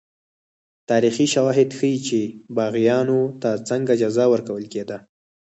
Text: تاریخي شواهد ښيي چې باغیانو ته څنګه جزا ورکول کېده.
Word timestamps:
تاریخي 0.89 1.25
شواهد 1.33 1.69
ښيي 1.77 1.97
چې 2.07 2.19
باغیانو 2.57 3.19
ته 3.41 3.49
څنګه 3.69 3.93
جزا 4.01 4.25
ورکول 4.33 4.63
کېده. 4.73 4.97